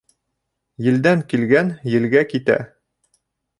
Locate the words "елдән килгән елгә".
0.85-2.25